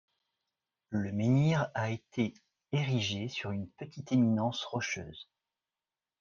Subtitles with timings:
[0.89, 2.33] Le menhir a été
[2.71, 5.29] érigé sur une petite éminence rocheuse.